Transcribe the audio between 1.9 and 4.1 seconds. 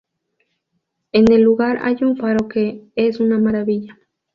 un faro que ¡es una maravilla!